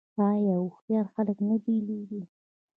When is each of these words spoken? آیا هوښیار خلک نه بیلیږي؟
آیا 0.29 0.55
هوښیار 0.61 1.05
خلک 1.15 1.37
نه 1.47 1.55
بیلیږي؟ 1.63 2.21